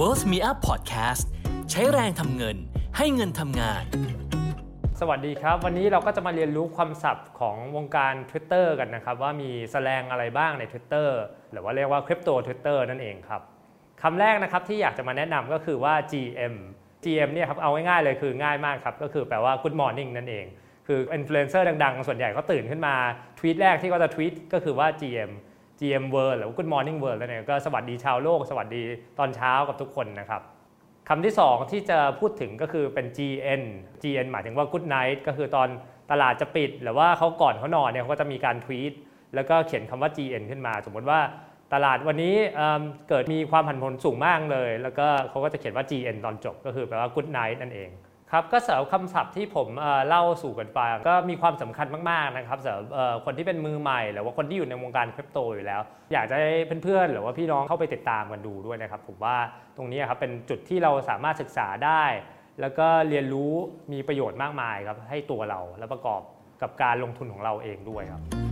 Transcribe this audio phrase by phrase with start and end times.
[0.00, 1.24] Worth Me Up Podcast
[1.70, 2.56] ใช้แรงทำเงิน
[2.96, 3.84] ให้เงินทำงาน
[5.00, 11.08] สวัสดีครับ วันนี้เราก็จะมาเรียนรู้ความศัพท์ของวงการ Twitter กันนะครับ ว่ามีแสลงอะไรบ้างใน Twitter
[11.52, 13.42] หรือว่าเรียกว่าคริปโต Twitter นั่นเองครับ
[14.02, 16.54] คำแรกนะครับที่อยากจะมาแนะนำก็คือว่า GM
[17.04, 20.46] GM เนี่ยครับเอาง่ายๆเลยคือง่ายมากครับ ก็คือแปลว่า Good Morning นั่นเอง
[20.86, 22.94] คืออินฟลูเอนเซอร์ดังๆ ส่วนใหญ่เขาตื่นขึ้นมา
[23.38, 25.30] ทวีตแรกที่เขาจะทวีตก็คือว่า GM
[25.80, 28.82] GM World หรือว่า Good Morning World แล้วเนี่ยก็สวัสดีชาวโลก สวัสดี
[29.18, 30.42] ตอนเช้ากับทุกคนนะครับ
[31.08, 33.62] คำที่ 2 ที่จะพูดถึงก็คือเป็น GN
[34.02, 35.68] GN หมายถึงว่า Good Night ก็คือตอน
[36.10, 38.92] ตลาดจะปิด หรือว่าเขาก่อนเขานอนเนี่ยเขาก็จะมีการทวีต
[39.34, 41.20] แล้วก็เขียนคำว่า GN ขึ้นมา สมมติว่า
[41.74, 47.90] ตลาดวันนี้เเกิดมีความผันผวนสูงมากเลย แล้วก็เขาก็จะเขียนว่า GN ตอนจบ ก็คือแปลว่า Good Night นั่นเอง
[48.32, 49.68] ครับก็สำหรับคำศัพท์ที่ผม
[50.08, 52.84] เล่าสู่กันฟังก็มีความสำคัญมากๆนะครับสำหรับ
[53.24, 55.80] คนที่เป็นมือใหม่หรือว่าคนที่อยู่ในวงการคริปโตอยู่แล้ว
[56.12, 59.36] อยากจะให้เพื่อนๆ หรือว่าพี่น้องเข้าไปติดตามกันดูด้วยนะครับ ผมว่า
[59.76, 62.04] ตรงนี้ครับเป็นจุดที่เราสามารถศึกษาได้
[62.60, 63.52] แล้วก็เรียนรู้
[63.92, 66.20] มีประโยชน์มากมายครับให้ตัวเราและประกอบ
[66.62, 68.49] กับการลงทุนของเราเองด้วยครับ